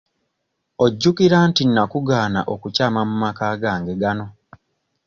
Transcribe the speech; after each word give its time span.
Ojjukira 0.85 1.37
nti 1.49 1.63
nnakugaana 1.65 2.41
okukyama 2.53 3.01
mu 3.09 3.15
maka 3.23 3.47
gange 3.61 3.93
gano? 4.01 4.25